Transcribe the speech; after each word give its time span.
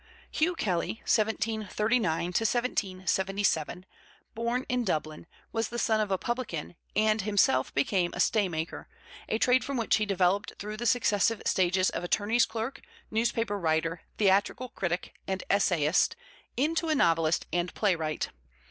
Hugh 0.31 0.55
Kelly 0.55 1.03
(1739 1.05 2.11
1777), 2.33 3.85
born 4.33 4.65
in 4.67 4.83
Dublin, 4.83 5.27
was 5.51 5.69
the 5.69 5.77
son 5.77 6.01
of 6.01 6.09
a 6.09 6.17
publican 6.17 6.73
and 6.95 7.21
himself 7.21 7.71
became 7.75 8.11
a 8.15 8.19
staymaker, 8.19 8.87
a 9.29 9.37
trade 9.37 9.63
from 9.63 9.77
which 9.77 9.97
he 9.97 10.07
developed 10.07 10.53
through 10.57 10.77
the 10.77 10.87
successive 10.87 11.43
stages 11.45 11.91
of 11.91 12.03
attorney's 12.03 12.47
clerk, 12.47 12.81
newspaper 13.11 13.59
writer, 13.59 14.01
theatrical 14.17 14.69
critic, 14.69 15.13
and 15.27 15.43
essayist, 15.51 16.15
into 16.57 16.89
a 16.89 16.95
novelist 16.95 17.45
and 17.53 17.71
playwright. 17.75 18.29